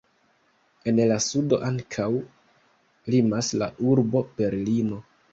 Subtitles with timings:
[0.91, 2.07] En la sudo ankaŭ
[3.15, 4.99] limas la urbo Berlino.